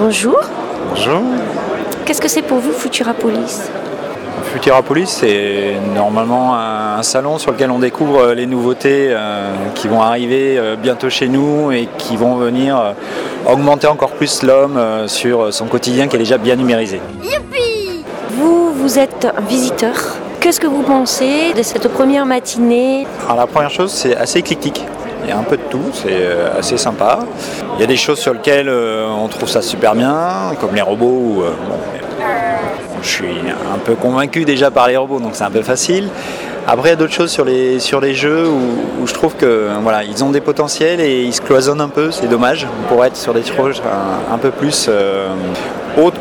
[0.00, 0.40] Bonjour.
[0.88, 1.20] Bonjour.
[2.06, 3.70] Qu'est-ce que c'est pour vous Futurapolis?
[4.44, 10.56] Futurapolis, c'est normalement un salon sur lequel on découvre les nouveautés euh, qui vont arriver
[10.56, 12.92] euh, bientôt chez nous et qui vont venir euh,
[13.46, 16.98] augmenter encore plus l'homme sur son quotidien qui est déjà bien numérisé.
[17.22, 19.92] Youpi vous, vous êtes un visiteur.
[20.40, 23.06] Qu'est-ce que vous pensez de cette première matinée?
[23.26, 24.82] Alors la première chose, c'est assez éclectique.
[25.22, 26.26] Il y a un peu de tout, c'est
[26.58, 27.20] assez sympa.
[27.76, 31.44] Il y a des choses sur lesquelles on trouve ça super bien, comme les robots.
[33.02, 33.38] Je suis
[33.72, 36.08] un peu convaincu déjà par les robots, donc c'est un peu facile.
[36.66, 39.68] Après, il y a d'autres choses sur les, sur les jeux où, je trouve que
[39.82, 42.10] voilà, ont des potentiels et ils se cloisonnent un peu.
[42.10, 43.82] C'est dommage pour être sur des choses
[44.30, 45.28] un, peu plus euh,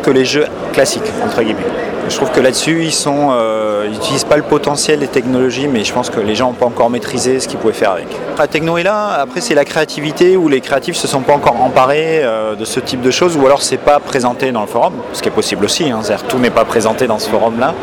[0.02, 1.66] que les jeux classiques, entre guillemets.
[2.09, 5.94] Je trouve que là-dessus, ils sont, euh, n'utilisent pas le potentiel des technologies, mais je
[5.94, 8.08] pense que les gens n'ont pas encore maîtrisé ce qu'ils pouvaient faire avec.
[8.38, 9.09] La techno est là.
[9.19, 12.80] Après, c'est la créativité où les créatifs se sont pas encore emparés euh, de ce
[12.80, 15.66] type de choses, ou alors c'est pas présenté dans le forum, ce qui est possible
[15.66, 15.92] aussi.
[15.92, 17.75] Hein, C'est-à-dire tout n'est pas présenté dans ce forum-là.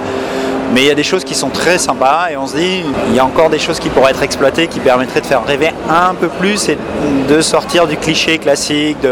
[0.72, 3.14] Mais il y a des choses qui sont très sympas et on se dit, il
[3.14, 6.14] y a encore des choses qui pourraient être exploitées, qui permettraient de faire rêver un
[6.14, 6.76] peu plus et
[7.28, 9.04] de sortir du cliché classique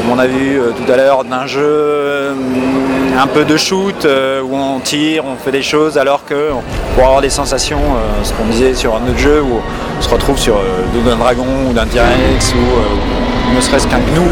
[0.00, 2.34] comme on a vu euh, tout à l'heure, d'un jeu euh,
[3.18, 6.50] un peu de shoot euh, où on tire, on fait des choses alors que
[6.94, 7.80] pour avoir des sensations,
[8.22, 9.60] ce qu'on disait sur un autre jeu où
[9.98, 10.56] on se retrouve sur
[11.04, 14.26] d'un dragon ou d'un T-Rex ou ne serait-ce qu'un gnou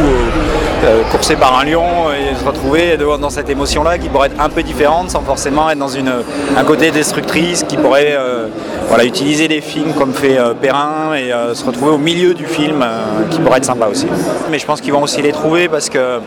[0.85, 4.49] euh, courser par un lion et se retrouver dans cette émotion-là qui pourrait être un
[4.49, 6.13] peu différente sans forcément être dans une,
[6.57, 8.47] un côté destructrice qui pourrait euh,
[8.87, 12.85] voilà, utiliser des films comme fait euh, Perrin et se retrouver au milieu du film
[13.31, 14.07] qui pourrait être sympa aussi.
[14.51, 16.21] Mais je pense qu'ils vont aussi les trouver parce que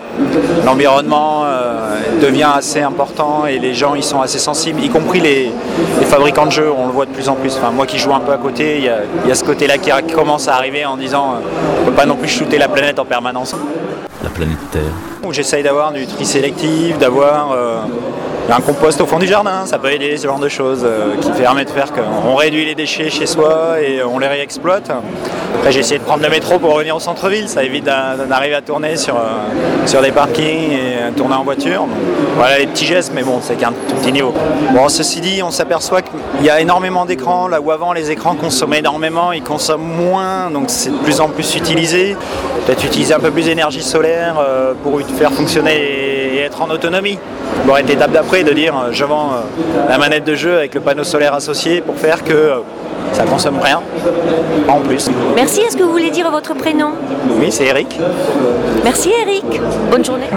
[0.66, 1.46] l'environnement
[2.22, 5.52] devient assez important et les gens ils sont assez sensibles, y compris les,
[6.04, 7.56] fabricants de jeux, on le voit de plus en plus.
[7.56, 9.92] Enfin, moi qui joue un peu à côté, il y, y a, ce côté-là qui
[10.14, 11.36] commence à arriver en disant
[11.78, 13.56] on ne peut pas non plus shooter la planète en permanence
[14.34, 15.11] planète Terre.
[15.30, 17.78] J'essaye d'avoir du tri sélectif, d'avoir euh,
[18.50, 21.32] un compost au fond du jardin, ça peut aider ce genre de choses euh, qui
[21.32, 24.92] permet de faire qu'on réduit les déchets chez soi et on les réexploite.
[25.56, 28.62] Après j'ai essayé de prendre le métro pour revenir au centre-ville, ça évite d'arriver à
[28.62, 31.86] tourner sur, euh, sur des parkings et tourner en voiture.
[32.36, 34.34] voilà les petits gestes, mais bon c'est qu'un tout petit niveau.
[34.74, 38.36] Bon ceci dit, on s'aperçoit qu'il y a énormément d'écrans, là où avant les écrans
[38.36, 42.18] consommaient énormément, ils consomment moins, donc c'est de plus en plus utilisé.
[42.66, 44.36] Peut-être utiliser un peu plus d'énergie solaire
[44.84, 45.76] pour faire fonctionner
[46.36, 47.20] et être en autonomie.
[47.66, 50.74] Bon, être l'étape d'après de dire euh, je vends euh, la manette de jeu avec
[50.74, 52.54] le panneau solaire associé pour faire que
[53.14, 53.82] ça consomme rien
[54.68, 55.10] en plus.
[55.36, 56.92] Merci, est-ce que vous voulez dire votre prénom?
[57.40, 58.00] Oui, c'est Eric.
[58.84, 59.62] Merci Eric.
[59.92, 60.30] Bonne journée.